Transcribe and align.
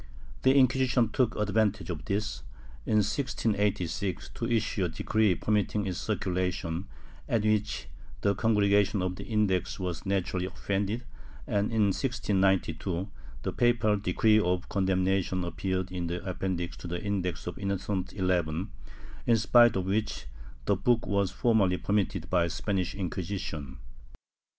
The 0.41 0.55
Inquisition 0.57 1.09
took 1.09 1.35
advantage 1.35 1.91
of 1.91 2.05
this, 2.05 2.41
in 2.87 2.95
1686, 3.03 4.29
to 4.29 4.49
issue 4.49 4.85
a 4.85 4.89
decree 4.89 5.35
permitting 5.35 5.85
its 5.85 5.99
circulation, 5.99 6.87
at 7.29 7.43
which 7.43 7.87
the 8.21 8.33
Congregation 8.33 9.03
of 9.03 9.15
the 9.15 9.25
Index 9.25 9.79
was 9.79 10.03
naturally 10.03 10.47
offended 10.47 11.03
and, 11.45 11.71
in 11.71 11.91
1692, 11.93 13.11
the 13.43 13.53
papal 13.53 13.95
decree 13.95 14.39
of 14.39 14.69
condemnation 14.69 15.43
appeared 15.43 15.91
in 15.91 16.07
the 16.07 16.27
Appendix 16.27 16.75
to 16.77 16.87
the 16.87 16.99
Index 16.99 17.45
of 17.45 17.59
Innocent 17.59 18.09
XI, 18.09 18.67
in 19.27 19.37
spite 19.37 19.75
of 19.75 19.85
which 19.85 20.25
the 20.65 20.75
book 20.75 21.05
was 21.05 21.29
formally 21.29 21.77
permitted 21.77 22.27
by 22.27 22.45
the 22.45 22.49
Spanish 22.49 22.95
Inquisition. 22.95 23.77